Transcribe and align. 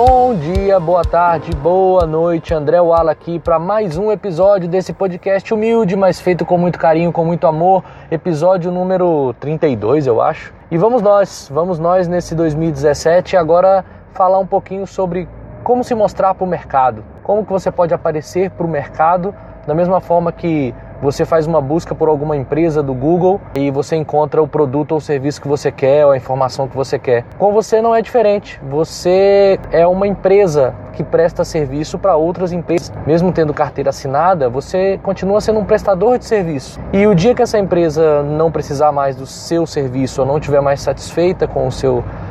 Bom 0.00 0.32
dia, 0.32 0.78
boa 0.78 1.02
tarde, 1.02 1.50
boa 1.56 2.06
noite. 2.06 2.54
André 2.54 2.80
Wala 2.80 3.10
aqui 3.10 3.36
para 3.36 3.58
mais 3.58 3.98
um 3.98 4.12
episódio 4.12 4.68
desse 4.68 4.92
podcast 4.92 5.52
humilde, 5.52 5.96
mas 5.96 6.20
feito 6.20 6.46
com 6.46 6.56
muito 6.56 6.78
carinho, 6.78 7.10
com 7.10 7.24
muito 7.24 7.48
amor. 7.48 7.82
Episódio 8.08 8.70
número 8.70 9.34
32, 9.40 10.06
eu 10.06 10.22
acho. 10.22 10.54
E 10.70 10.78
vamos 10.78 11.02
nós, 11.02 11.50
vamos 11.52 11.80
nós 11.80 12.06
nesse 12.06 12.36
2017 12.36 13.36
agora 13.36 13.84
falar 14.12 14.38
um 14.38 14.46
pouquinho 14.46 14.86
sobre 14.86 15.28
como 15.64 15.82
se 15.82 15.96
mostrar 15.96 16.32
para 16.32 16.44
o 16.44 16.48
mercado. 16.48 17.04
Como 17.24 17.44
que 17.44 17.50
você 17.50 17.72
pode 17.72 17.92
aparecer 17.92 18.52
para 18.52 18.64
o 18.64 18.70
mercado 18.70 19.34
da 19.66 19.74
mesma 19.74 20.00
forma 20.00 20.30
que 20.30 20.72
você 21.00 21.24
faz 21.24 21.46
uma 21.46 21.60
busca 21.60 21.94
por 21.94 22.08
alguma 22.08 22.36
empresa 22.36 22.82
do 22.82 22.94
Google 22.94 23.40
e 23.54 23.70
você 23.70 23.96
encontra 23.96 24.42
o 24.42 24.48
produto 24.48 24.92
ou 24.92 25.00
serviço 25.00 25.40
que 25.40 25.48
você 25.48 25.70
quer 25.70 26.04
ou 26.04 26.12
a 26.12 26.16
informação 26.16 26.66
que 26.66 26.76
você 26.76 26.98
quer. 26.98 27.24
Com 27.38 27.52
você 27.52 27.80
não 27.80 27.94
é 27.94 28.02
diferente. 28.02 28.60
Você 28.68 29.58
é 29.70 29.86
uma 29.86 30.06
empresa 30.06 30.74
que 30.92 31.04
presta 31.04 31.44
serviço 31.44 31.98
para 31.98 32.16
outras 32.16 32.52
empresas. 32.52 32.92
Mesmo 33.06 33.30
tendo 33.30 33.54
carteira 33.54 33.90
assinada, 33.90 34.48
você 34.48 34.98
continua 35.02 35.40
sendo 35.40 35.60
um 35.60 35.64
prestador 35.64 36.18
de 36.18 36.24
serviço. 36.24 36.80
E 36.92 37.06
o 37.06 37.14
dia 37.14 37.34
que 37.34 37.42
essa 37.42 37.58
empresa 37.58 38.22
não 38.24 38.50
precisar 38.50 38.90
mais 38.90 39.14
do 39.14 39.24
seu 39.24 39.64
serviço 39.64 40.20
ou 40.22 40.26
não 40.26 40.38
estiver 40.38 40.60
mais 40.60 40.80
satisfeita 40.80 41.46
com 41.46 41.66
o 41.66 41.72
seu 41.72 41.98
serviço, 41.98 42.27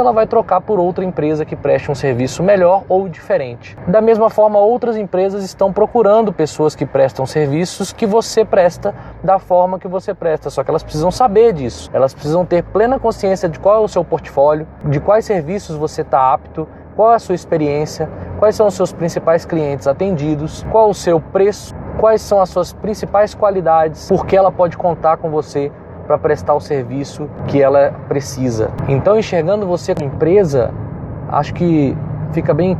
ela 0.00 0.12
vai 0.12 0.26
trocar 0.26 0.60
por 0.60 0.80
outra 0.80 1.04
empresa 1.04 1.44
que 1.44 1.54
preste 1.54 1.88
um 1.88 1.94
serviço 1.94 2.42
melhor 2.42 2.82
ou 2.88 3.08
diferente. 3.08 3.76
Da 3.86 4.00
mesma 4.00 4.28
forma, 4.28 4.58
outras 4.58 4.96
empresas 4.96 5.44
estão 5.44 5.72
procurando 5.72 6.32
pessoas 6.32 6.74
que 6.74 6.84
prestam 6.84 7.24
serviços 7.24 7.92
que 7.92 8.06
você 8.06 8.44
presta 8.44 8.92
da 9.22 9.38
forma 9.38 9.78
que 9.78 9.86
você 9.86 10.12
presta, 10.12 10.50
só 10.50 10.64
que 10.64 10.70
elas 10.70 10.82
precisam 10.82 11.12
saber 11.12 11.52
disso. 11.52 11.88
Elas 11.92 12.12
precisam 12.12 12.44
ter 12.44 12.64
plena 12.64 12.98
consciência 12.98 13.48
de 13.48 13.60
qual 13.60 13.76
é 13.76 13.84
o 13.84 13.88
seu 13.88 14.04
portfólio, 14.04 14.66
de 14.84 14.98
quais 14.98 15.24
serviços 15.24 15.76
você 15.76 16.02
está 16.02 16.32
apto, 16.32 16.66
qual 16.96 17.12
é 17.12 17.14
a 17.14 17.18
sua 17.20 17.34
experiência, 17.34 18.10
quais 18.40 18.56
são 18.56 18.66
os 18.66 18.74
seus 18.74 18.92
principais 18.92 19.44
clientes 19.44 19.86
atendidos, 19.86 20.66
qual 20.72 20.90
o 20.90 20.94
seu 20.94 21.20
preço, 21.20 21.72
quais 22.00 22.20
são 22.20 22.40
as 22.40 22.48
suas 22.48 22.72
principais 22.72 23.32
qualidades, 23.32 24.08
por 24.08 24.26
que 24.26 24.36
ela 24.36 24.50
pode 24.50 24.76
contar 24.76 25.18
com 25.18 25.30
você 25.30 25.70
para 26.06 26.18
prestar 26.18 26.54
o 26.54 26.60
serviço 26.60 27.28
que 27.46 27.60
ela 27.60 27.92
precisa. 28.08 28.70
Então, 28.88 29.18
enxergando 29.18 29.66
você 29.66 29.94
como 29.94 30.06
empresa, 30.06 30.72
acho 31.28 31.52
que 31.52 31.96
fica 32.32 32.54
bem 32.54 32.78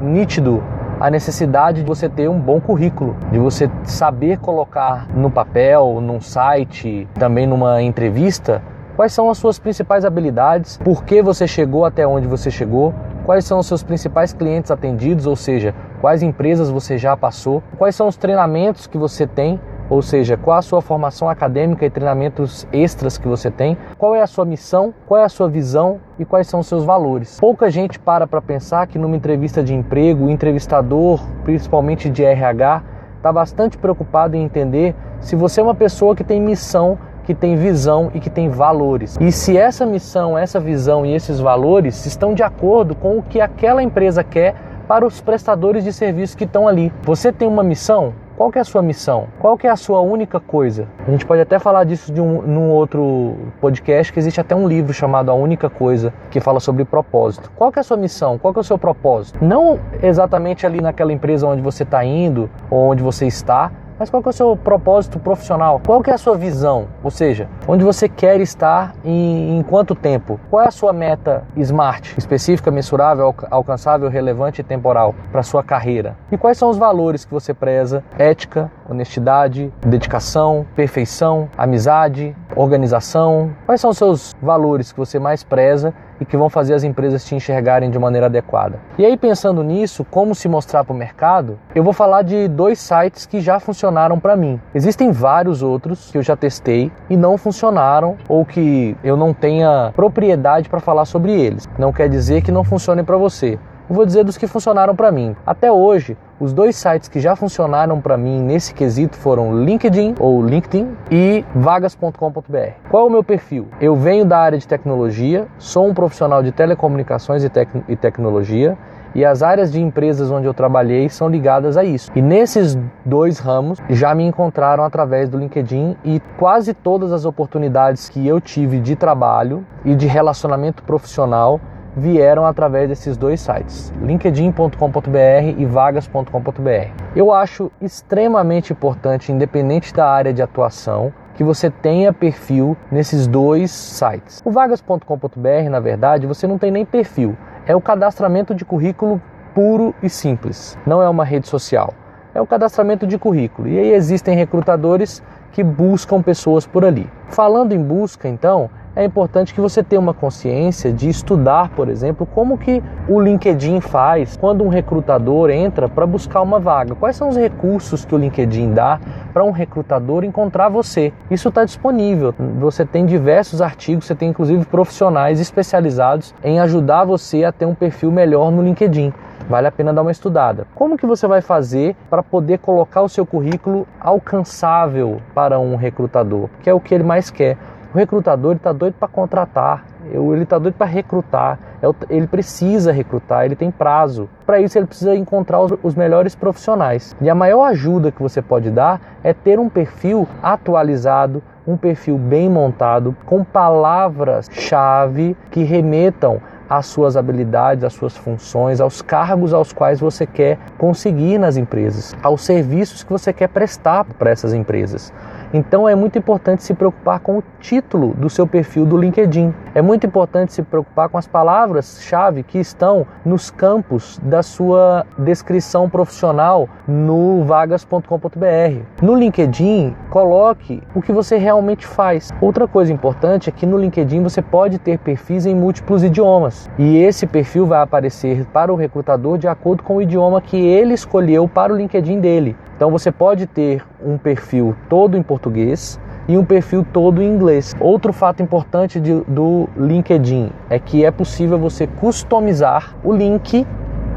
nítido 0.00 0.62
a 1.00 1.10
necessidade 1.10 1.82
de 1.82 1.86
você 1.86 2.08
ter 2.08 2.28
um 2.28 2.38
bom 2.38 2.60
currículo, 2.60 3.16
de 3.30 3.38
você 3.38 3.70
saber 3.82 4.38
colocar 4.38 5.06
no 5.14 5.30
papel, 5.30 6.00
num 6.00 6.20
site, 6.20 7.08
também 7.14 7.46
numa 7.46 7.82
entrevista, 7.82 8.62
quais 8.96 9.12
são 9.12 9.28
as 9.28 9.38
suas 9.38 9.58
principais 9.58 10.04
habilidades, 10.04 10.78
por 10.78 11.04
que 11.04 11.20
você 11.20 11.46
chegou 11.46 11.84
até 11.84 12.06
onde 12.06 12.26
você 12.26 12.50
chegou, 12.50 12.94
quais 13.24 13.44
são 13.44 13.58
os 13.58 13.66
seus 13.66 13.82
principais 13.82 14.32
clientes 14.32 14.70
atendidos, 14.70 15.26
ou 15.26 15.36
seja, 15.36 15.74
quais 16.00 16.22
empresas 16.22 16.70
você 16.70 16.96
já 16.96 17.16
passou, 17.16 17.62
quais 17.76 17.96
são 17.96 18.06
os 18.06 18.16
treinamentos 18.16 18.86
que 18.86 18.98
você 18.98 19.26
tem 19.26 19.60
ou 19.94 20.02
seja, 20.02 20.36
qual 20.36 20.58
a 20.58 20.62
sua 20.62 20.82
formação 20.82 21.28
acadêmica 21.28 21.86
e 21.86 21.90
treinamentos 21.90 22.66
extras 22.72 23.16
que 23.16 23.28
você 23.28 23.48
tem, 23.48 23.78
qual 23.96 24.12
é 24.12 24.20
a 24.20 24.26
sua 24.26 24.44
missão, 24.44 24.92
qual 25.06 25.20
é 25.20 25.24
a 25.24 25.28
sua 25.28 25.48
visão 25.48 26.00
e 26.18 26.24
quais 26.24 26.48
são 26.48 26.58
os 26.58 26.66
seus 26.66 26.84
valores. 26.84 27.38
Pouca 27.38 27.70
gente 27.70 27.96
para 27.96 28.26
para 28.26 28.42
pensar 28.42 28.88
que 28.88 28.98
numa 28.98 29.14
entrevista 29.14 29.62
de 29.62 29.72
emprego, 29.72 30.24
o 30.24 30.30
entrevistador, 30.30 31.24
principalmente 31.44 32.10
de 32.10 32.24
RH, 32.24 32.82
está 33.18 33.32
bastante 33.32 33.78
preocupado 33.78 34.34
em 34.34 34.42
entender 34.42 34.96
se 35.20 35.36
você 35.36 35.60
é 35.60 35.62
uma 35.62 35.76
pessoa 35.76 36.16
que 36.16 36.24
tem 36.24 36.40
missão 36.40 36.98
que 37.22 37.32
tem 37.32 37.56
visão 37.56 38.10
e 38.12 38.20
que 38.20 38.28
tem 38.28 38.50
valores. 38.50 39.16
E 39.18 39.32
se 39.32 39.56
essa 39.56 39.86
missão, 39.86 40.36
essa 40.36 40.60
visão 40.60 41.06
e 41.06 41.14
esses 41.14 41.38
valores 41.40 42.04
estão 42.04 42.34
de 42.34 42.42
acordo 42.42 42.96
com 42.96 43.16
o 43.16 43.22
que 43.22 43.40
aquela 43.40 43.82
empresa 43.82 44.22
quer 44.22 44.54
para 44.86 45.06
os 45.06 45.20
prestadores 45.20 45.84
de 45.84 45.92
serviço 45.92 46.36
que 46.36 46.44
estão 46.44 46.68
ali. 46.68 46.92
Você 47.02 47.32
tem 47.32 47.48
uma 47.48 47.62
missão? 47.62 48.12
Qual 48.36 48.50
que 48.50 48.58
é 48.58 48.62
a 48.62 48.64
sua 48.64 48.82
missão? 48.82 49.28
Qual 49.38 49.56
que 49.56 49.64
é 49.64 49.70
a 49.70 49.76
sua 49.76 50.00
única 50.00 50.40
coisa? 50.40 50.88
A 51.06 51.10
gente 51.12 51.24
pode 51.24 51.40
até 51.40 51.56
falar 51.60 51.84
disso 51.84 52.12
de 52.12 52.20
um, 52.20 52.42
num 52.42 52.68
outro 52.68 53.36
podcast, 53.60 54.12
que 54.12 54.18
existe 54.18 54.40
até 54.40 54.56
um 54.56 54.66
livro 54.66 54.92
chamado 54.92 55.30
A 55.30 55.34
Única 55.34 55.70
Coisa, 55.70 56.12
que 56.32 56.40
fala 56.40 56.58
sobre 56.58 56.84
propósito. 56.84 57.52
Qual 57.54 57.70
que 57.70 57.78
é 57.78 57.80
a 57.80 57.84
sua 57.84 57.96
missão? 57.96 58.36
Qual 58.36 58.52
que 58.52 58.58
é 58.58 58.62
o 58.62 58.64
seu 58.64 58.76
propósito? 58.76 59.38
Não 59.40 59.78
exatamente 60.02 60.66
ali 60.66 60.80
naquela 60.80 61.12
empresa 61.12 61.46
onde 61.46 61.62
você 61.62 61.84
está 61.84 62.04
indo 62.04 62.50
ou 62.68 62.90
onde 62.90 63.04
você 63.04 63.24
está, 63.24 63.70
mas 63.98 64.10
qual 64.10 64.22
é 64.24 64.28
o 64.28 64.32
seu 64.32 64.56
propósito 64.56 65.18
profissional? 65.18 65.80
Qual 65.84 66.02
é 66.06 66.12
a 66.12 66.18
sua 66.18 66.36
visão? 66.36 66.88
Ou 67.02 67.10
seja, 67.10 67.48
onde 67.66 67.84
você 67.84 68.08
quer 68.08 68.40
estar 68.40 68.94
em, 69.04 69.58
em 69.58 69.62
quanto 69.62 69.94
tempo? 69.94 70.38
Qual 70.50 70.62
é 70.62 70.68
a 70.68 70.70
sua 70.70 70.92
meta 70.92 71.44
SMART? 71.56 72.16
Específica, 72.18 72.70
mensurável, 72.70 73.34
alcançável, 73.50 74.08
relevante 74.08 74.60
e 74.60 74.64
temporal 74.64 75.14
para 75.30 75.42
sua 75.42 75.62
carreira? 75.62 76.16
E 76.30 76.36
quais 76.36 76.58
são 76.58 76.70
os 76.70 76.76
valores 76.76 77.24
que 77.24 77.32
você 77.32 77.54
preza? 77.54 78.02
Ética, 78.18 78.70
honestidade, 78.88 79.72
dedicação, 79.80 80.66
perfeição, 80.74 81.48
amizade, 81.56 82.36
organização. 82.56 83.50
Quais 83.66 83.80
são 83.80 83.90
os 83.90 83.98
seus 83.98 84.34
valores 84.42 84.92
que 84.92 84.98
você 84.98 85.18
mais 85.18 85.42
preza 85.44 85.94
e 86.20 86.24
que 86.24 86.36
vão 86.36 86.48
fazer 86.48 86.74
as 86.74 86.84
empresas 86.84 87.24
te 87.24 87.34
enxergarem 87.34 87.90
de 87.90 87.98
maneira 87.98 88.26
adequada. 88.26 88.78
E 88.98 89.04
aí, 89.04 89.16
pensando 89.16 89.62
nisso, 89.62 90.04
como 90.10 90.34
se 90.34 90.48
mostrar 90.48 90.84
para 90.84 90.94
o 90.94 90.96
mercado, 90.96 91.58
eu 91.74 91.82
vou 91.82 91.92
falar 91.92 92.22
de 92.22 92.48
dois 92.48 92.78
sites 92.78 93.26
que 93.26 93.40
já 93.40 93.58
funcionaram 93.58 94.18
para 94.18 94.36
mim. 94.36 94.60
Existem 94.74 95.10
vários 95.10 95.62
outros 95.62 96.10
que 96.10 96.18
eu 96.18 96.22
já 96.22 96.36
testei 96.36 96.90
e 97.08 97.16
não 97.16 97.36
funcionaram 97.36 98.16
ou 98.28 98.44
que 98.44 98.96
eu 99.02 99.16
não 99.16 99.32
tenha 99.32 99.92
propriedade 99.94 100.68
para 100.68 100.80
falar 100.80 101.04
sobre 101.04 101.32
eles. 101.32 101.68
Não 101.78 101.92
quer 101.92 102.08
dizer 102.08 102.42
que 102.42 102.52
não 102.52 102.64
funcionem 102.64 103.04
para 103.04 103.16
você. 103.16 103.58
Eu 103.88 103.94
vou 103.94 104.06
dizer 104.06 104.24
dos 104.24 104.38
que 104.38 104.46
funcionaram 104.46 104.96
para 104.96 105.12
mim. 105.12 105.36
Até 105.46 105.70
hoje, 105.70 106.16
os 106.44 106.52
dois 106.52 106.76
sites 106.76 107.08
que 107.08 107.20
já 107.20 107.34
funcionaram 107.34 108.02
para 108.02 108.18
mim 108.18 108.38
nesse 108.42 108.74
quesito 108.74 109.16
foram 109.16 109.64
LinkedIn 109.64 110.16
ou 110.20 110.44
LinkedIn 110.44 110.94
e 111.10 111.42
vagas.com.br. 111.54 112.70
Qual 112.90 113.06
é 113.06 113.08
o 113.08 113.10
meu 113.10 113.24
perfil? 113.24 113.66
Eu 113.80 113.96
venho 113.96 114.26
da 114.26 114.36
área 114.36 114.58
de 114.58 114.68
tecnologia, 114.68 115.48
sou 115.56 115.88
um 115.88 115.94
profissional 115.94 116.42
de 116.42 116.52
telecomunicações 116.52 117.42
e, 117.42 117.48
tec 117.48 117.70
e 117.88 117.96
tecnologia 117.96 118.76
e 119.14 119.24
as 119.24 119.42
áreas 119.42 119.72
de 119.72 119.80
empresas 119.80 120.30
onde 120.30 120.46
eu 120.46 120.52
trabalhei 120.52 121.08
são 121.08 121.28
ligadas 121.28 121.78
a 121.78 121.84
isso. 121.84 122.10
E 122.14 122.20
nesses 122.20 122.76
dois 123.06 123.38
ramos 123.38 123.78
já 123.88 124.14
me 124.14 124.24
encontraram 124.24 124.84
através 124.84 125.30
do 125.30 125.38
LinkedIn 125.38 125.96
e 126.04 126.20
quase 126.36 126.74
todas 126.74 127.10
as 127.10 127.24
oportunidades 127.24 128.10
que 128.10 128.26
eu 128.26 128.38
tive 128.38 128.80
de 128.80 128.94
trabalho 128.96 129.64
e 129.82 129.94
de 129.94 130.06
relacionamento 130.06 130.82
profissional 130.82 131.58
vieram 131.96 132.44
através 132.44 132.88
desses 132.88 133.16
dois 133.16 133.40
sites, 133.40 133.92
linkedin.com.br 134.02 135.58
e 135.58 135.64
vagas.com.br. 135.64 136.90
Eu 137.14 137.32
acho 137.32 137.70
extremamente 137.80 138.72
importante, 138.72 139.32
independente 139.32 139.94
da 139.94 140.06
área 140.06 140.32
de 140.32 140.42
atuação, 140.42 141.12
que 141.34 141.44
você 141.44 141.68
tenha 141.70 142.12
perfil 142.12 142.76
nesses 142.90 143.26
dois 143.26 143.70
sites. 143.70 144.40
O 144.44 144.50
vagas.com.br, 144.50 145.70
na 145.70 145.80
verdade, 145.80 146.26
você 146.26 146.46
não 146.46 146.58
tem 146.58 146.70
nem 146.70 146.84
perfil, 146.84 147.36
é 147.66 147.74
o 147.74 147.80
cadastramento 147.80 148.54
de 148.54 148.64
currículo 148.64 149.20
puro 149.54 149.94
e 150.02 150.08
simples. 150.08 150.76
Não 150.86 151.02
é 151.02 151.08
uma 151.08 151.24
rede 151.24 151.48
social, 151.48 151.94
é 152.34 152.40
o 152.40 152.46
cadastramento 152.46 153.06
de 153.06 153.18
currículo. 153.18 153.68
E 153.68 153.78
aí 153.78 153.92
existem 153.92 154.36
recrutadores 154.36 155.22
que 155.52 155.62
buscam 155.62 156.20
pessoas 156.20 156.66
por 156.66 156.84
ali. 156.84 157.08
Falando 157.28 157.72
em 157.72 157.82
busca, 157.82 158.28
então, 158.28 158.68
é 158.96 159.04
importante 159.04 159.52
que 159.52 159.60
você 159.60 159.82
tenha 159.82 160.00
uma 160.00 160.14
consciência 160.14 160.92
de 160.92 161.08
estudar, 161.08 161.70
por 161.70 161.88
exemplo, 161.88 162.26
como 162.26 162.56
que 162.56 162.82
o 163.08 163.20
LinkedIn 163.20 163.80
faz 163.80 164.36
quando 164.36 164.62
um 164.62 164.68
recrutador 164.68 165.50
entra 165.50 165.88
para 165.88 166.06
buscar 166.06 166.42
uma 166.42 166.60
vaga. 166.60 166.94
Quais 166.94 167.16
são 167.16 167.28
os 167.28 167.36
recursos 167.36 168.04
que 168.04 168.14
o 168.14 168.18
LinkedIn 168.18 168.72
dá 168.72 169.00
para 169.32 169.42
um 169.42 169.50
recrutador 169.50 170.24
encontrar 170.24 170.68
você? 170.68 171.12
Isso 171.30 171.48
está 171.48 171.64
disponível. 171.64 172.32
Você 172.60 172.84
tem 172.84 173.04
diversos 173.04 173.60
artigos, 173.60 174.06
você 174.06 174.14
tem 174.14 174.30
inclusive 174.30 174.64
profissionais 174.64 175.40
especializados 175.40 176.34
em 176.42 176.60
ajudar 176.60 177.04
você 177.04 177.44
a 177.44 177.50
ter 177.50 177.66
um 177.66 177.74
perfil 177.74 178.12
melhor 178.12 178.52
no 178.52 178.62
LinkedIn. 178.62 179.12
Vale 179.48 179.66
a 179.66 179.72
pena 179.72 179.92
dar 179.92 180.00
uma 180.00 180.10
estudada. 180.10 180.66
Como 180.74 180.96
que 180.96 181.04
você 181.04 181.26
vai 181.26 181.42
fazer 181.42 181.94
para 182.08 182.22
poder 182.22 182.58
colocar 182.58 183.02
o 183.02 183.08
seu 183.08 183.26
currículo 183.26 183.86
alcançável 184.00 185.20
para 185.34 185.58
um 185.58 185.76
recrutador? 185.76 186.48
Que 186.62 186.70
é 186.70 186.72
o 186.72 186.80
que 186.80 186.94
ele 186.94 187.04
mais 187.04 187.28
quer 187.28 187.58
o 187.94 187.96
recrutador 187.96 188.56
está 188.56 188.72
doido 188.72 188.94
para 188.98 189.06
contratar, 189.06 189.84
ele 190.10 190.42
está 190.42 190.58
doido 190.58 190.74
para 190.74 190.86
recrutar, 190.86 191.60
é 191.80 191.86
ele 192.10 192.26
precisa 192.26 192.90
recrutar, 192.90 193.44
ele 193.44 193.54
tem 193.54 193.70
prazo. 193.70 194.28
Para 194.44 194.60
isso, 194.60 194.76
ele 194.76 194.86
precisa 194.86 195.14
encontrar 195.14 195.60
os 195.60 195.94
melhores 195.94 196.34
profissionais. 196.34 197.14
E 197.20 197.30
a 197.30 197.34
maior 197.36 197.64
ajuda 197.66 198.10
que 198.10 198.20
você 198.20 198.42
pode 198.42 198.68
dar 198.70 199.00
é 199.22 199.32
ter 199.32 199.60
um 199.60 199.68
perfil 199.68 200.26
atualizado, 200.42 201.40
um 201.64 201.76
perfil 201.76 202.18
bem 202.18 202.50
montado, 202.50 203.16
com 203.24 203.44
palavras-chave 203.44 205.36
que 205.52 205.62
remetam 205.62 206.40
às 206.68 206.86
suas 206.86 207.16
habilidades, 207.16 207.84
às 207.84 207.92
suas 207.92 208.16
funções, 208.16 208.80
aos 208.80 209.02
cargos 209.02 209.54
aos 209.54 209.72
quais 209.72 210.00
você 210.00 210.26
quer 210.26 210.58
conseguir 210.78 211.38
nas 211.38 211.56
empresas, 211.56 212.12
aos 212.22 212.44
serviços 212.44 213.04
que 213.04 213.12
você 213.12 213.32
quer 213.32 213.48
prestar 213.48 214.04
para 214.04 214.30
essas 214.30 214.52
empresas. 214.52 215.12
Então 215.56 215.88
é 215.88 215.94
muito 215.94 216.18
importante 216.18 216.64
se 216.64 216.74
preocupar 216.74 217.20
com 217.20 217.38
o 217.38 217.42
título 217.60 218.12
do 218.14 218.28
seu 218.28 218.44
perfil 218.44 218.84
do 218.84 218.96
LinkedIn. 218.96 219.54
É 219.72 219.80
muito 219.80 220.04
importante 220.04 220.52
se 220.52 220.64
preocupar 220.64 221.08
com 221.08 221.16
as 221.16 221.28
palavras-chave 221.28 222.42
que 222.42 222.58
estão 222.58 223.06
nos 223.24 223.52
campos 223.52 224.18
da 224.20 224.42
sua 224.42 225.06
descrição 225.16 225.88
profissional 225.88 226.68
no 226.88 227.44
vagas.com.br. 227.44 228.82
No 229.00 229.14
LinkedIn, 229.14 229.94
coloque 230.10 230.82
o 230.92 231.00
que 231.00 231.12
você 231.12 231.36
realmente 231.36 231.86
faz. 231.86 232.30
Outra 232.40 232.66
coisa 232.66 232.92
importante 232.92 233.48
é 233.48 233.52
que 233.52 233.64
no 233.64 233.78
LinkedIn 233.78 234.24
você 234.24 234.42
pode 234.42 234.80
ter 234.80 234.98
perfis 234.98 235.46
em 235.46 235.54
múltiplos 235.54 236.02
idiomas 236.02 236.68
e 236.76 236.96
esse 236.96 237.28
perfil 237.28 237.64
vai 237.64 237.80
aparecer 237.80 238.44
para 238.46 238.72
o 238.72 238.76
recrutador 238.76 239.38
de 239.38 239.46
acordo 239.46 239.84
com 239.84 239.98
o 239.98 240.02
idioma 240.02 240.40
que 240.40 240.56
ele 240.56 240.94
escolheu 240.94 241.46
para 241.46 241.72
o 241.72 241.76
LinkedIn 241.76 242.18
dele. 242.18 242.56
Então 242.76 242.90
você 242.90 243.12
pode 243.12 243.46
ter 243.46 243.84
um 244.04 244.18
perfil 244.18 244.74
todo 244.88 245.16
em 245.16 245.22
português 245.22 246.00
e 246.26 246.36
um 246.36 246.44
perfil 246.44 246.84
todo 246.92 247.22
em 247.22 247.28
inglês. 247.28 247.72
Outro 247.78 248.12
fato 248.12 248.42
importante 248.42 248.98
de, 249.00 249.14
do 249.28 249.68
LinkedIn 249.76 250.50
é 250.68 250.76
que 250.78 251.04
é 251.04 251.10
possível 251.10 251.58
você 251.58 251.86
customizar 251.86 252.94
o 253.04 253.12
link 253.12 253.66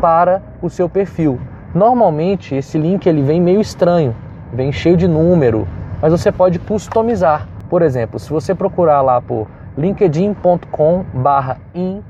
para 0.02 0.42
o 0.62 0.70
seu 0.70 0.88
perfil. 0.90 1.40
Normalmente 1.74 2.56
esse 2.56 2.78
link 2.78 3.08
ele 3.08 3.22
vem 3.22 3.42
meio 3.42 3.62
estranho, 3.62 4.14
vem 4.54 4.72
cheio 4.72 4.98
de 4.98 5.08
número, 5.08 5.68
mas 6.02 6.12
você 6.12 6.32
pode 6.32 6.60
customizar. 6.60 7.48
Por 7.70 7.82
exemplo, 7.82 8.20
se 8.20 8.30
você 8.30 8.54
procurar 8.56 9.02
lá 9.02 9.22
por 9.22 9.48
linkedin.com/in 9.78 12.02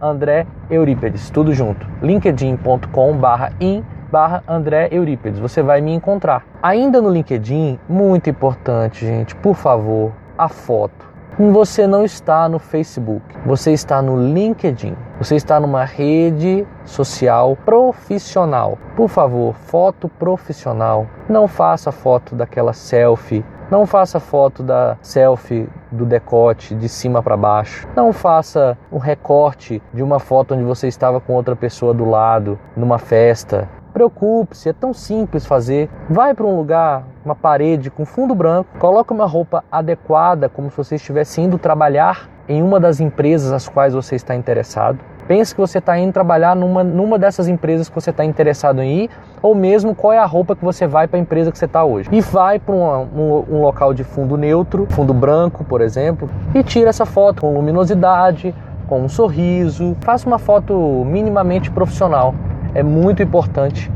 André 0.00 0.46
Eurípedes, 0.70 1.28
tudo 1.28 1.52
junto. 1.52 1.86
linkedin.com/in 2.00 3.84
barra 4.10 4.42
André 4.46 4.88
Eurípedes. 4.90 5.38
Você 5.38 5.62
vai 5.62 5.80
me 5.80 5.92
encontrar. 5.92 6.44
Ainda 6.62 7.00
no 7.00 7.10
LinkedIn, 7.10 7.78
muito 7.88 8.28
importante, 8.28 9.06
gente, 9.06 9.34
por 9.36 9.54
favor, 9.54 10.12
a 10.36 10.48
foto. 10.48 11.10
Você 11.38 11.86
não 11.86 12.04
está 12.04 12.48
no 12.48 12.58
Facebook, 12.58 13.24
você 13.46 13.72
está 13.72 14.02
no 14.02 14.16
LinkedIn. 14.16 14.94
Você 15.18 15.36
está 15.36 15.58
numa 15.58 15.84
rede 15.84 16.66
social 16.84 17.56
profissional. 17.64 18.76
Por 18.94 19.08
favor, 19.08 19.54
foto 19.54 20.08
profissional. 20.08 21.06
Não 21.28 21.48
faça 21.48 21.90
foto 21.90 22.34
daquela 22.34 22.72
selfie 22.72 23.44
não 23.70 23.86
faça 23.86 24.18
foto 24.18 24.64
da 24.64 24.98
selfie 25.00 25.68
do 25.92 26.04
decote 26.04 26.74
de 26.74 26.88
cima 26.88 27.22
para 27.22 27.36
baixo. 27.36 27.86
Não 27.94 28.12
faça 28.12 28.76
um 28.90 28.98
recorte 28.98 29.80
de 29.94 30.02
uma 30.02 30.18
foto 30.18 30.54
onde 30.54 30.64
você 30.64 30.88
estava 30.88 31.20
com 31.20 31.34
outra 31.34 31.54
pessoa 31.54 31.94
do 31.94 32.04
lado, 32.04 32.58
numa 32.76 32.98
festa. 32.98 33.68
Preocupe-se, 33.92 34.68
é 34.68 34.72
tão 34.72 34.94
simples 34.94 35.44
fazer. 35.44 35.88
Vai 36.08 36.34
para 36.34 36.46
um 36.46 36.56
lugar, 36.56 37.04
uma 37.24 37.34
parede 37.34 37.90
com 37.90 38.04
fundo 38.04 38.34
branco, 38.34 38.70
coloque 38.78 39.12
uma 39.12 39.26
roupa 39.26 39.64
adequada, 39.70 40.48
como 40.48 40.70
se 40.70 40.76
você 40.76 40.94
estivesse 40.94 41.40
indo 41.40 41.58
trabalhar 41.58 42.28
em 42.48 42.62
uma 42.62 42.80
das 42.80 43.00
empresas 43.00 43.52
às 43.52 43.68
quais 43.68 43.94
você 43.94 44.16
está 44.16 44.34
interessado. 44.34 44.98
Pense 45.28 45.54
que 45.54 45.60
você 45.60 45.78
está 45.78 45.96
indo 45.96 46.12
trabalhar 46.12 46.56
numa, 46.56 46.82
numa 46.82 47.16
dessas 47.16 47.46
empresas 47.46 47.88
que 47.88 47.94
você 47.94 48.10
está 48.10 48.24
interessado 48.24 48.82
em 48.82 49.04
ir, 49.04 49.10
ou 49.40 49.54
mesmo 49.54 49.94
qual 49.94 50.12
é 50.12 50.18
a 50.18 50.26
roupa 50.26 50.56
que 50.56 50.64
você 50.64 50.88
vai 50.88 51.06
para 51.06 51.18
a 51.18 51.20
empresa 51.20 51.52
que 51.52 51.58
você 51.58 51.66
está 51.66 51.84
hoje. 51.84 52.08
E 52.10 52.20
vai 52.20 52.58
para 52.58 52.74
um, 52.74 53.02
um, 53.02 53.44
um 53.48 53.62
local 53.62 53.94
de 53.94 54.02
fundo 54.02 54.36
neutro, 54.36 54.88
fundo 54.90 55.14
branco, 55.14 55.62
por 55.62 55.80
exemplo, 55.80 56.28
e 56.52 56.64
tira 56.64 56.90
essa 56.90 57.06
foto 57.06 57.42
com 57.42 57.54
luminosidade, 57.54 58.52
com 58.88 59.02
um 59.02 59.08
sorriso. 59.08 59.96
Faça 60.00 60.26
uma 60.26 60.38
foto 60.38 60.74
minimamente 61.06 61.70
profissional 61.70 62.34
é 62.74 62.82
muito 62.82 63.22
importante 63.22 63.90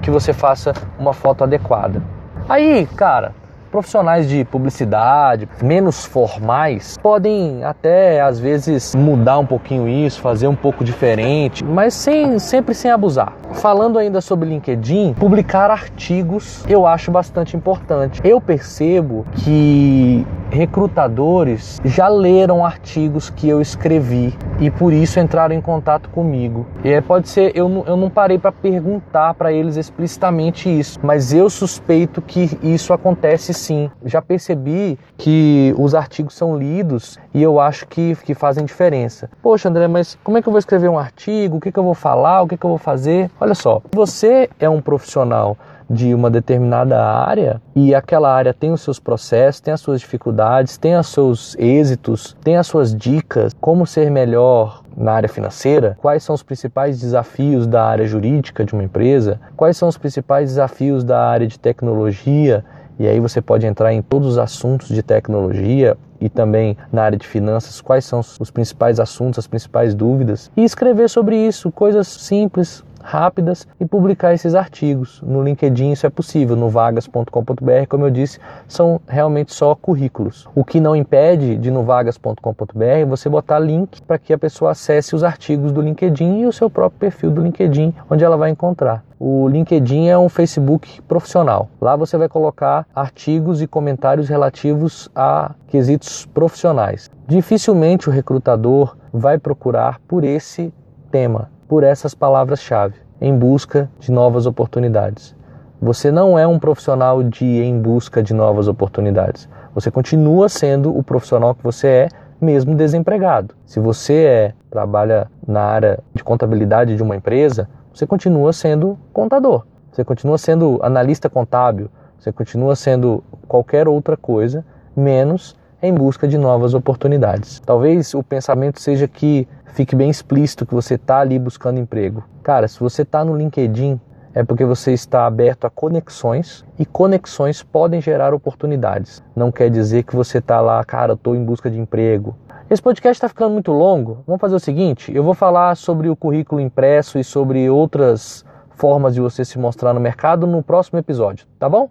que 0.00 0.10
você 0.10 0.32
faça 0.32 0.72
uma 0.98 1.12
foto 1.12 1.44
adequada. 1.44 2.02
Aí, 2.48 2.86
cara, 2.96 3.32
profissionais 3.72 4.28
de 4.28 4.44
publicidade 4.44 5.48
menos 5.62 6.04
formais 6.04 6.98
podem 6.98 7.64
até 7.64 8.20
às 8.20 8.38
vezes 8.38 8.94
mudar 8.94 9.38
um 9.38 9.46
pouquinho 9.46 9.88
isso, 9.88 10.20
fazer 10.20 10.46
um 10.46 10.54
pouco 10.54 10.84
diferente, 10.84 11.64
mas 11.64 11.94
sem 11.94 12.38
sempre 12.38 12.74
sem 12.74 12.90
abusar. 12.90 13.32
Falando 13.52 13.98
ainda 13.98 14.20
sobre 14.20 14.48
LinkedIn, 14.48 15.14
publicar 15.14 15.70
artigos 15.70 16.62
eu 16.68 16.86
acho 16.86 17.10
bastante 17.10 17.56
importante. 17.56 18.20
Eu 18.22 18.40
percebo 18.40 19.24
que 19.36 20.26
recrutadores 20.52 21.80
já 21.84 22.08
leram 22.08 22.64
artigos 22.64 23.30
que 23.30 23.48
eu 23.48 23.60
escrevi 23.60 24.36
e 24.60 24.70
por 24.70 24.92
isso 24.92 25.18
entraram 25.18 25.54
em 25.54 25.60
contato 25.60 26.10
comigo. 26.10 26.66
E 26.84 26.90
é, 26.90 27.00
pode 27.00 27.28
ser, 27.28 27.52
eu 27.56 27.82
eu 27.86 27.96
não 27.96 28.10
parei 28.10 28.38
para 28.38 28.52
perguntar 28.52 29.34
para 29.34 29.52
eles 29.52 29.76
explicitamente 29.76 30.68
isso, 30.68 31.00
mas 31.02 31.32
eu 31.32 31.48
suspeito 31.48 32.20
que 32.20 32.58
isso 32.62 32.92
acontece 32.92 33.54
sim. 33.54 33.90
Já 34.04 34.20
percebi 34.20 34.98
que 35.16 35.74
os 35.78 35.94
artigos 35.94 36.34
são 36.34 36.56
lidos 36.56 37.18
e 37.32 37.42
eu 37.42 37.58
acho 37.58 37.86
que, 37.86 38.14
que 38.16 38.34
fazem 38.34 38.64
diferença. 38.64 39.30
Poxa, 39.42 39.68
André, 39.68 39.88
mas 39.88 40.18
como 40.22 40.36
é 40.36 40.42
que 40.42 40.48
eu 40.48 40.52
vou 40.52 40.58
escrever 40.58 40.88
um 40.88 40.98
artigo? 40.98 41.56
O 41.56 41.60
que, 41.60 41.72
que 41.72 41.78
eu 41.78 41.84
vou 41.84 41.94
falar? 41.94 42.42
O 42.42 42.48
que, 42.48 42.56
que 42.56 42.64
eu 42.64 42.70
vou 42.70 42.78
fazer? 42.78 43.30
Olha 43.40 43.54
só, 43.54 43.80
você 43.92 44.50
é 44.60 44.68
um 44.68 44.80
profissional 44.80 45.56
de 45.92 46.14
uma 46.14 46.30
determinada 46.30 46.98
área 47.04 47.60
e 47.76 47.94
aquela 47.94 48.32
área 48.32 48.54
tem 48.54 48.72
os 48.72 48.80
seus 48.80 48.98
processos, 48.98 49.60
tem 49.60 49.74
as 49.74 49.80
suas 49.80 50.00
dificuldades, 50.00 50.78
tem 50.78 50.96
os 50.96 51.08
seus 51.08 51.54
êxitos, 51.58 52.34
tem 52.42 52.56
as 52.56 52.66
suas 52.66 52.96
dicas, 52.96 53.52
como 53.60 53.86
ser 53.86 54.10
melhor 54.10 54.82
na 54.96 55.12
área 55.12 55.28
financeira, 55.28 55.96
quais 56.00 56.22
são 56.22 56.34
os 56.34 56.42
principais 56.42 56.98
desafios 56.98 57.66
da 57.66 57.84
área 57.84 58.06
jurídica 58.06 58.64
de 58.64 58.72
uma 58.72 58.82
empresa, 58.82 59.38
quais 59.54 59.76
são 59.76 59.88
os 59.88 59.98
principais 59.98 60.48
desafios 60.48 61.04
da 61.04 61.20
área 61.20 61.46
de 61.46 61.58
tecnologia, 61.58 62.64
e 62.98 63.06
aí 63.06 63.20
você 63.20 63.42
pode 63.42 63.66
entrar 63.66 63.92
em 63.92 64.00
todos 64.00 64.28
os 64.28 64.38
assuntos 64.38 64.88
de 64.88 65.02
tecnologia 65.02 65.96
e 66.20 66.28
também 66.28 66.76
na 66.92 67.02
área 67.02 67.18
de 67.18 67.26
finanças, 67.26 67.80
quais 67.80 68.04
são 68.04 68.20
os 68.20 68.50
principais 68.50 69.00
assuntos, 69.00 69.40
as 69.40 69.46
principais 69.46 69.94
dúvidas, 69.94 70.50
e 70.56 70.62
escrever 70.62 71.10
sobre 71.10 71.36
isso, 71.36 71.72
coisas 71.72 72.06
simples, 72.06 72.84
rápidas 73.02 73.66
e 73.78 73.84
publicar 73.84 74.32
esses 74.32 74.54
artigos. 74.54 75.20
No 75.22 75.42
LinkedIn 75.42 75.92
isso 75.92 76.06
é 76.06 76.10
possível, 76.10 76.56
no 76.56 76.68
vagas.com.br, 76.68 77.86
como 77.88 78.06
eu 78.06 78.10
disse, 78.10 78.38
são 78.66 79.00
realmente 79.06 79.52
só 79.52 79.74
currículos. 79.74 80.48
O 80.54 80.64
que 80.64 80.80
não 80.80 80.96
impede 80.96 81.56
de 81.56 81.70
no 81.70 81.82
vagas.com.br 81.82 83.06
você 83.08 83.28
botar 83.28 83.58
link 83.58 84.00
para 84.02 84.18
que 84.18 84.32
a 84.32 84.38
pessoa 84.38 84.70
acesse 84.70 85.14
os 85.14 85.24
artigos 85.24 85.72
do 85.72 85.80
LinkedIn 85.80 86.40
e 86.40 86.46
o 86.46 86.52
seu 86.52 86.70
próprio 86.70 86.98
perfil 86.98 87.30
do 87.30 87.42
LinkedIn, 87.42 87.94
onde 88.08 88.24
ela 88.24 88.36
vai 88.36 88.50
encontrar. 88.50 89.04
O 89.18 89.46
LinkedIn 89.46 90.08
é 90.08 90.18
um 90.18 90.28
Facebook 90.28 91.00
profissional. 91.02 91.68
Lá 91.80 91.94
você 91.94 92.16
vai 92.16 92.28
colocar 92.28 92.86
artigos 92.92 93.62
e 93.62 93.68
comentários 93.68 94.28
relativos 94.28 95.08
a 95.14 95.52
quesitos 95.68 96.26
profissionais. 96.26 97.08
Dificilmente 97.28 98.08
o 98.08 98.12
recrutador 98.12 98.96
vai 99.12 99.38
procurar 99.38 100.00
por 100.08 100.24
esse 100.24 100.74
tema 101.10 101.50
por 101.72 101.84
essas 101.84 102.14
palavras-chave, 102.14 102.96
em 103.18 103.34
busca 103.34 103.88
de 103.98 104.12
novas 104.12 104.44
oportunidades. 104.44 105.34
Você 105.80 106.10
não 106.10 106.38
é 106.38 106.46
um 106.46 106.58
profissional 106.58 107.22
de 107.22 107.46
em 107.46 107.80
busca 107.80 108.22
de 108.22 108.34
novas 108.34 108.68
oportunidades. 108.68 109.48
Você 109.74 109.90
continua 109.90 110.50
sendo 110.50 110.94
o 110.94 111.02
profissional 111.02 111.54
que 111.54 111.64
você 111.64 111.88
é, 111.88 112.08
mesmo 112.38 112.74
desempregado. 112.74 113.54
Se 113.64 113.80
você 113.80 114.24
é 114.26 114.54
trabalha 114.68 115.30
na 115.48 115.62
área 115.62 115.98
de 116.12 116.22
contabilidade 116.22 116.94
de 116.94 117.02
uma 117.02 117.16
empresa, 117.16 117.66
você 117.90 118.06
continua 118.06 118.52
sendo 118.52 118.98
contador. 119.10 119.64
Você 119.90 120.04
continua 120.04 120.36
sendo 120.36 120.78
analista 120.82 121.30
contábil, 121.30 121.88
você 122.18 122.30
continua 122.30 122.76
sendo 122.76 123.24
qualquer 123.48 123.88
outra 123.88 124.14
coisa, 124.14 124.62
menos 124.94 125.56
em 125.82 125.92
busca 125.92 126.28
de 126.28 126.38
novas 126.38 126.74
oportunidades. 126.74 127.60
Talvez 127.60 128.14
o 128.14 128.22
pensamento 128.22 128.80
seja 128.80 129.08
que 129.08 129.48
fique 129.74 129.96
bem 129.96 130.08
explícito 130.08 130.64
que 130.64 130.72
você 130.72 130.94
está 130.94 131.18
ali 131.18 131.38
buscando 131.38 131.80
emprego. 131.80 132.22
Cara, 132.42 132.68
se 132.68 132.78
você 132.78 133.02
está 133.02 133.24
no 133.24 133.36
LinkedIn, 133.36 134.00
é 134.32 134.44
porque 134.44 134.64
você 134.64 134.92
está 134.92 135.26
aberto 135.26 135.66
a 135.66 135.70
conexões 135.70 136.64
e 136.78 136.86
conexões 136.86 137.62
podem 137.62 138.00
gerar 138.00 138.32
oportunidades. 138.32 139.22
Não 139.34 139.50
quer 139.50 139.68
dizer 139.70 140.04
que 140.04 140.14
você 140.14 140.38
está 140.38 140.60
lá, 140.60 140.82
cara, 140.84 141.14
estou 141.14 141.34
em 141.34 141.44
busca 141.44 141.68
de 141.68 141.78
emprego. 141.78 142.36
Esse 142.70 142.80
podcast 142.80 143.18
está 143.18 143.28
ficando 143.28 143.52
muito 143.52 143.72
longo. 143.72 144.22
Vamos 144.26 144.40
fazer 144.40 144.54
o 144.54 144.60
seguinte: 144.60 145.14
eu 145.14 145.22
vou 145.22 145.34
falar 145.34 145.76
sobre 145.76 146.08
o 146.08 146.16
currículo 146.16 146.60
impresso 146.60 147.18
e 147.18 147.24
sobre 147.24 147.68
outras 147.68 148.44
formas 148.70 149.14
de 149.14 149.20
você 149.20 149.44
se 149.44 149.58
mostrar 149.58 149.92
no 149.92 150.00
mercado 150.00 150.46
no 150.46 150.62
próximo 150.62 150.98
episódio, 150.98 151.46
tá 151.58 151.68
bom? 151.68 151.90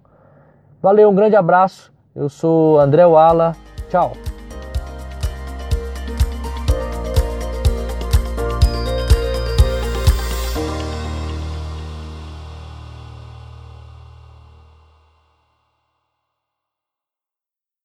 Valeu, 0.81 1.09
um 1.09 1.15
grande 1.15 1.35
abraço. 1.35 1.93
Eu 2.15 2.27
sou 2.27 2.79
André 2.79 3.05
Wala. 3.05 3.55
Tchau. 3.91 4.30